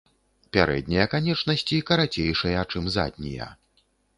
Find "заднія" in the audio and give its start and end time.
2.99-3.53